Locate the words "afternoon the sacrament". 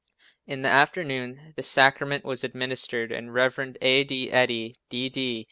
0.67-2.25